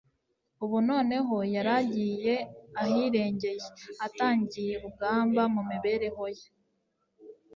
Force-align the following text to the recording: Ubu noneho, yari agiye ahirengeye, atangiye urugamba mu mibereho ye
Ubu 0.63 0.77
noneho, 0.89 1.35
yari 1.53 1.71
agiye 1.79 2.35
ahirengeye, 2.81 3.65
atangiye 4.05 4.73
urugamba 4.77 5.41
mu 5.53 5.61
mibereho 5.69 6.23
ye 6.37 6.47